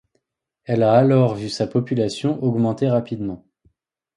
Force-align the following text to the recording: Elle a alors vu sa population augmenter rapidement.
Elle 0.63 0.81
a 0.81 0.93
alors 0.93 1.35
vu 1.35 1.47
sa 1.47 1.67
population 1.67 2.43
augmenter 2.43 2.89
rapidement. 2.89 3.45